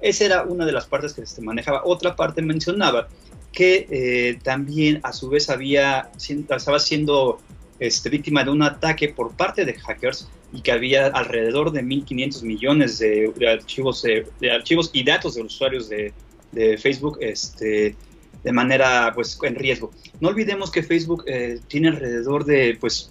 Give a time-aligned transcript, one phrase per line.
[0.00, 1.82] Esa era una de las partes que se manejaba.
[1.84, 3.08] Otra parte mencionaba
[3.52, 7.38] que eh, también a su vez había, estaba siendo
[7.80, 12.44] este, víctima de un ataque por parte de hackers y que había alrededor de 1.500
[12.44, 16.14] millones de, archivos, de archivos y datos de usuarios de,
[16.54, 17.96] de Facebook este,
[18.42, 19.90] de manera pues en riesgo.
[20.20, 23.10] No olvidemos que Facebook eh, tiene alrededor de pues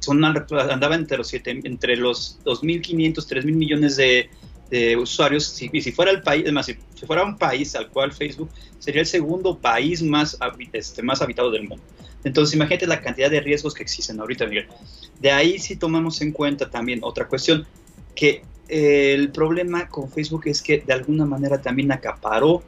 [0.00, 4.30] son andaba entre los siete, entre los 2.500, 3.000 millones de,
[4.70, 5.60] de usuarios.
[5.60, 9.06] y si fuera el país, además, si, fuera un país al cual Facebook sería el
[9.06, 10.38] segundo país más,
[10.72, 11.84] este, más habitado del mundo.
[12.24, 14.68] Entonces, imagínate la cantidad de riesgos que existen ahorita, Miguel.
[15.20, 17.66] De ahí si tomamos en cuenta también otra cuestión,
[18.14, 22.62] que el problema con Facebook es que de alguna manera también acaparó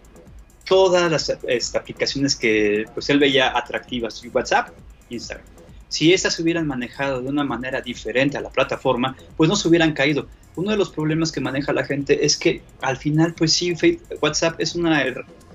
[0.64, 4.70] todas las este, aplicaciones que pues él veía atractivas, WhatsApp,
[5.10, 5.46] Instagram.
[5.88, 9.68] Si estas se hubieran manejado de una manera diferente a la plataforma, pues no se
[9.68, 10.26] hubieran caído.
[10.56, 13.74] Uno de los problemas que maneja la gente es que al final, pues sí,
[14.20, 15.04] WhatsApp es una,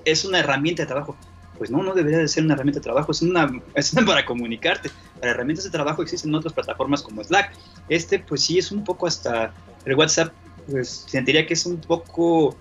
[0.04, 1.16] es una herramienta de trabajo.
[1.56, 4.90] Pues no, no debería de ser una herramienta de trabajo, es una, es para comunicarte.
[5.18, 7.52] Para herramientas de trabajo existen otras plataformas como Slack.
[7.88, 9.52] Este, pues sí, es un poco hasta
[9.84, 10.32] el WhatsApp,
[10.70, 12.56] pues sentiría que es un poco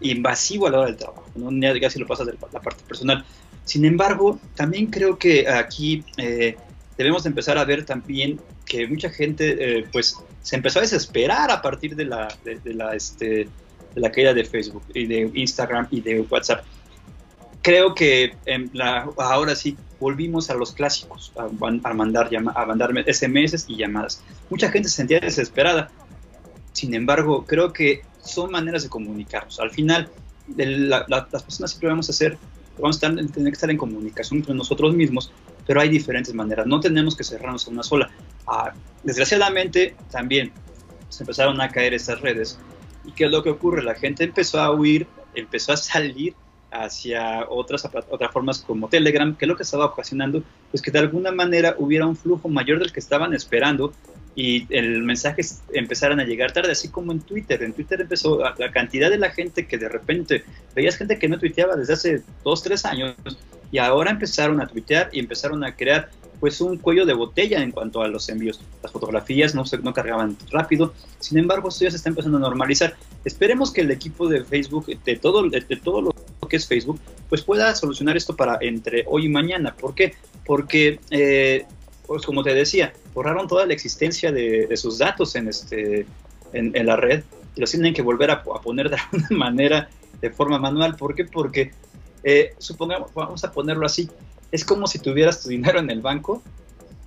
[0.00, 3.24] invasivo a la hora del trabajo, no diga si lo pasas de la parte personal.
[3.64, 6.56] Sin embargo, también creo que aquí eh,
[6.96, 11.62] debemos empezar a ver también que mucha gente eh, pues se empezó a desesperar a
[11.62, 13.48] partir de la, de, la, este,
[13.94, 16.64] de la caída de Facebook y de Instagram y de WhatsApp.
[17.60, 18.34] Creo que
[18.72, 24.20] la, ahora sí volvimos a los clásicos, a, a mandar, a mandar SMS y llamadas.
[24.50, 25.92] Mucha gente se sentía desesperada
[26.72, 29.60] sin embargo, creo que son maneras de comunicarnos.
[29.60, 30.08] Al final,
[30.56, 32.38] las personas siempre vamos a hacer,
[32.78, 35.32] vamos a tener que estar en comunicación entre nosotros mismos,
[35.66, 36.66] pero hay diferentes maneras.
[36.66, 38.10] No tenemos que cerrarnos a una sola.
[38.46, 38.72] Ah,
[39.02, 40.52] desgraciadamente, también
[41.08, 42.58] se empezaron a caer estas redes.
[43.04, 43.82] ¿Y qué es lo que ocurre?
[43.82, 46.34] La gente empezó a huir, empezó a salir
[46.70, 51.30] hacia otras plataformas como Telegram, que es lo que estaba ocasionando, pues que de alguna
[51.30, 53.92] manera hubiera un flujo mayor del que estaban esperando
[54.34, 55.42] y el mensaje
[55.74, 57.62] empezaron a llegar tarde, así como en Twitter.
[57.62, 60.44] En Twitter empezó la cantidad de la gente que de repente
[60.74, 63.14] veías gente que no tuiteaba desde hace dos, tres años
[63.70, 66.10] y ahora empezaron a tuitear y empezaron a crear
[66.40, 68.60] pues un cuello de botella en cuanto a los envíos.
[68.82, 72.40] Las fotografías no se no cargaban rápido, sin embargo esto ya se está empezando a
[72.40, 72.96] normalizar.
[73.24, 76.12] Esperemos que el equipo de Facebook, de todo, de, todo lo
[76.48, 79.74] que es Facebook, pues pueda solucionar esto para entre hoy y mañana.
[79.74, 80.14] ¿Por qué?
[80.44, 81.64] Porque eh,
[82.06, 86.06] pues como te decía, borraron toda la existencia de, sus datos en, este,
[86.52, 89.88] en, la red y los tienen que volver a, poner de alguna manera
[90.20, 90.96] de forma manual.
[90.96, 91.24] ¿Por qué?
[91.24, 91.72] Porque,
[92.24, 94.10] eh, supongamos, vamos a ponerlo así,
[94.50, 96.42] es como si tuvieras tu dinero en el banco,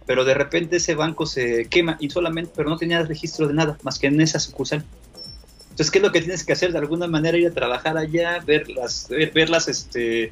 [0.06, 3.78] pero de repente ese banco se quema y solamente, pero no tenías registro de nada,
[3.84, 4.84] más que en esa sucursal.
[5.76, 6.72] Entonces, ¿qué es lo que tienes que hacer?
[6.72, 10.32] De alguna manera ir a trabajar allá, ver las, ver, las, este,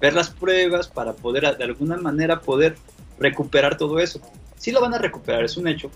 [0.00, 2.76] ver las pruebas para poder, de alguna manera, poder
[3.20, 4.20] recuperar todo eso.
[4.56, 5.90] Sí lo van a recuperar, es un hecho,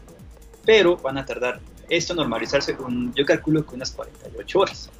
[0.65, 4.91] pero van a tardar esto normalizarse, con, yo calculo que unas 48 horas.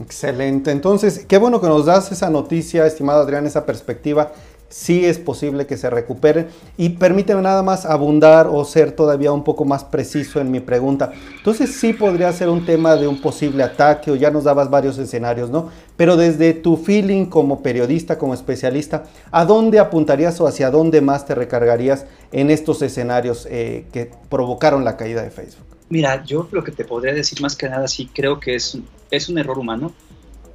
[0.00, 4.32] Excelente, entonces qué bueno que nos das esa noticia, estimado Adrián, esa perspectiva
[4.68, 6.48] sí es posible que se recuperen.
[6.76, 11.12] Y permíteme nada más abundar o ser todavía un poco más preciso en mi pregunta.
[11.36, 14.98] Entonces sí podría ser un tema de un posible ataque o ya nos dabas varios
[14.98, 15.70] escenarios, ¿no?
[15.96, 21.26] Pero desde tu feeling como periodista, como especialista, ¿a dónde apuntarías o hacia dónde más
[21.26, 25.66] te recargarías en estos escenarios eh, que provocaron la caída de Facebook?
[25.90, 28.78] Mira, yo lo que te podría decir más que nada, sí creo que es,
[29.10, 29.92] es un error humano.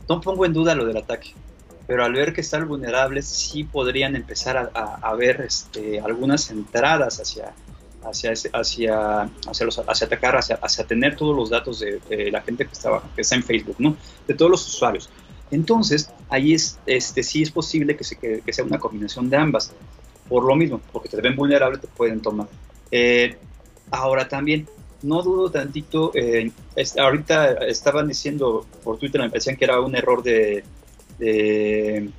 [0.08, 1.34] No pongo en duda lo del ataque
[1.88, 7.54] pero al ver que están vulnerables sí podrían empezar a, ver este, algunas entradas hacia,
[8.04, 12.66] hacia, hacia, hacia, los, hacia atacar, hacia, hacia, tener todos los datos de, la gente
[12.66, 13.98] que, estaba, que está en Facebook, ¿no?
[14.28, 15.10] de todos los usuarios.
[15.52, 19.72] Entonces, ahí es, este, sí es posible que, se, que, sea una combinación de ambas,
[20.30, 22.48] por lo mismo, porque te ven vulnerable, te pueden tomar.
[22.92, 23.38] Eh,
[23.92, 24.68] ahora también,
[25.02, 26.50] no dudo tantito, eh,
[26.98, 30.64] ahorita estaban diciendo por Twitter, me decían que era un error de,
[31.18, 32.10] de,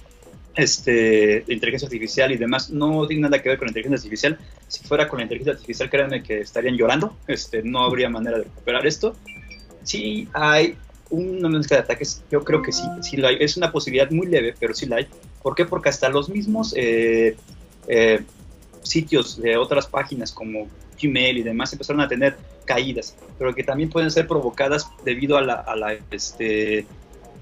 [0.54, 4.38] este, inteligencia artificial y demás, no tiene nada que ver con la inteligencia artificial.
[4.68, 8.44] Si fuera con la inteligencia artificial, créanme que estarían llorando, este, no habría manera de
[8.44, 9.16] recuperar esto.
[9.82, 10.76] Sí hay
[11.10, 13.36] una mezcla de ataques, yo creo que sí, sí la hay.
[13.40, 15.08] Es una posibilidad muy leve, pero sí la hay.
[15.42, 15.64] ¿Por qué?
[15.64, 17.36] Porque hasta los mismos eh,
[17.88, 18.22] eh,
[18.82, 20.68] sitios de otras páginas como
[21.00, 25.42] Gmail y demás empezaron a tener caídas, pero que también pueden ser provocadas debido a
[25.42, 26.86] la, a la este,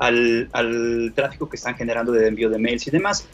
[0.02, 3.26] al, tráfico que están generando de envío de mails y demás.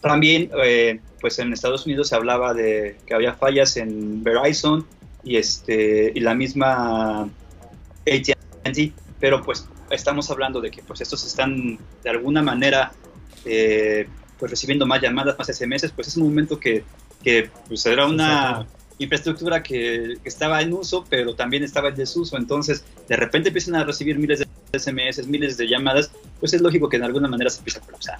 [0.00, 4.86] También, eh, pues en Estados Unidos se hablaba de que había fallas en Verizon
[5.24, 7.22] y, este, y la misma
[8.06, 12.92] AT&T, pero pues estamos hablando de que pues estos están de alguna manera
[13.44, 14.06] eh,
[14.38, 16.84] pues recibiendo más llamadas, más SMS, pues es un momento que,
[17.24, 18.66] que pues era una
[18.98, 23.74] infraestructura que, que, estaba en uso, pero también estaba en desuso, entonces de repente empiezan
[23.74, 26.10] a recibir miles de SMS, miles de llamadas,
[26.40, 28.18] pues es lógico que en alguna manera se empiece a colapsar.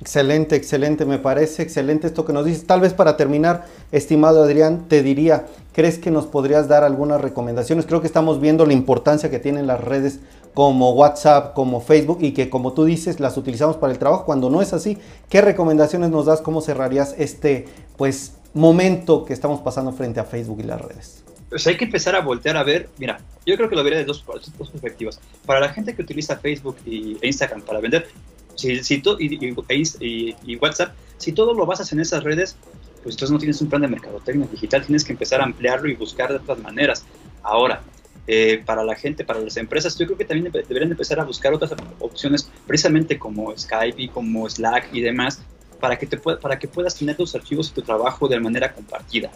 [0.00, 2.66] Excelente, excelente, me parece excelente esto que nos dices.
[2.66, 7.86] Tal vez para terminar, estimado Adrián, te diría, ¿crees que nos podrías dar algunas recomendaciones?
[7.86, 10.20] Creo que estamos viendo la importancia que tienen las redes
[10.52, 14.26] como WhatsApp, como Facebook y que como tú dices las utilizamos para el trabajo.
[14.26, 14.98] Cuando no es así,
[15.30, 16.42] ¿qué recomendaciones nos das?
[16.42, 17.66] ¿Cómo cerrarías este
[17.96, 21.23] pues momento que estamos pasando frente a Facebook y las redes?
[21.54, 24.04] Pues hay que empezar a voltear a ver, mira, yo creo que lo vería de
[24.04, 24.24] dos,
[24.58, 25.20] perspectivas.
[25.46, 28.08] Para la gente que utiliza Facebook y, e Instagram para vender,
[28.56, 32.56] si, si y, y, y, WhatsApp, si todo lo basas en esas redes,
[33.04, 35.94] pues entonces no tienes un plan de mercadotecnia digital, tienes que empezar a ampliarlo y
[35.94, 37.04] buscar de otras maneras.
[37.44, 37.82] Ahora,
[38.26, 41.54] eh, para la gente, para las empresas, yo creo que también deberían empezar a buscar
[41.54, 45.40] otras opciones, precisamente como Skype y como Slack y demás,
[45.78, 49.30] para que, te para que puedas tener tus archivos y tu trabajo de manera compartida.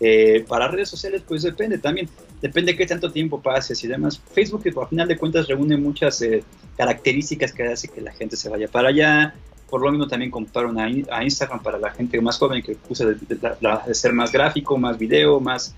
[0.00, 2.08] Eh, para redes sociales, pues depende también,
[2.40, 4.20] depende de qué tanto tiempo pases y demás.
[4.32, 6.44] Facebook, por final de cuentas reúne muchas eh,
[6.76, 9.34] características que hace que la gente se vaya para allá.
[9.68, 13.94] Por lo mismo también compraron a, Instagram para la gente más joven que usa de,
[13.94, 15.74] ser más gráfico, más video, más,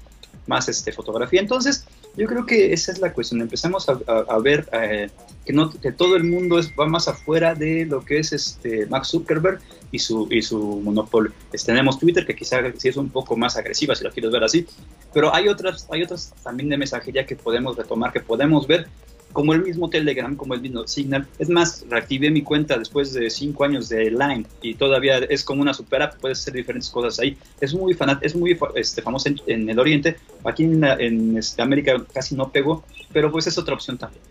[0.47, 1.41] más este, fotografía.
[1.41, 3.41] Entonces, yo creo que esa es la cuestión.
[3.41, 5.11] Empezamos a, ver eh,
[5.45, 8.87] que, no, que todo el mundo es, va más afuera de lo que es este
[8.87, 9.61] Max Zuckerberg
[9.93, 11.33] y su, y su monopolio.
[11.65, 14.67] tenemos Twitter, que quizá sí es un poco más agresiva, si lo quieres ver así,
[15.13, 18.89] pero hay otras, hay otras también de mensajería que podemos retomar, que podemos ver,
[19.33, 21.27] como el mismo Telegram, como el mismo Signal.
[21.39, 25.63] Es más, reactivé mi cuenta después de cinco años de Line y todavía es como
[25.63, 27.37] una super app, puedes hacer diferentes cosas ahí.
[27.61, 32.35] Es muy, es muy este, famoso en, el Oriente, aquí en, en este, América casi
[32.35, 34.23] no pegó, pero pues es otra opción también.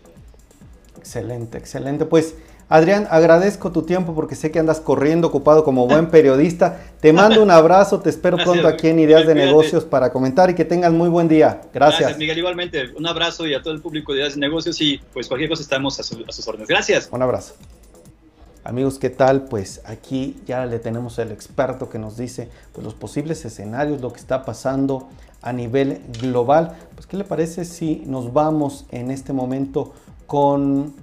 [0.98, 2.04] Excelente, excelente.
[2.04, 2.34] Pues
[2.72, 6.80] Adrián, agradezco tu tiempo porque sé que andas corriendo, ocupado como buen periodista.
[7.00, 10.54] Te mando un abrazo, te espero pronto aquí en Ideas de Negocios para comentar y
[10.54, 11.62] que tengas muy buen día.
[11.74, 11.98] Gracias.
[11.98, 12.38] Gracias, Miguel.
[12.38, 15.50] Igualmente, un abrazo y a todo el público de Ideas de Negocios y pues cualquier
[15.50, 16.68] cosa estamos a, sus órdenes.
[16.68, 17.08] Gracias.
[17.10, 17.54] Un abrazo.
[18.62, 19.46] Amigos, ¿qué tal?
[19.46, 24.12] Pues aquí ya le tenemos el experto que nos dice pues, los posibles escenarios, lo
[24.12, 25.08] que está pasando
[25.42, 26.76] a nivel global.
[26.94, 29.92] Pues, ¿qué le parece si nos vamos en este momento
[30.28, 30.94] con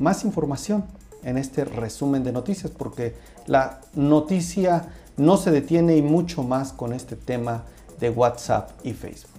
[0.00, 0.84] más información?
[1.24, 3.14] En este resumen de noticias, porque
[3.46, 7.64] la noticia no se detiene y mucho más con este tema
[8.00, 9.33] de WhatsApp y Facebook.